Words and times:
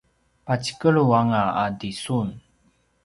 pacikelu 0.45 1.03
anga 1.19 1.41
a 1.63 1.65
tisun 1.79 2.29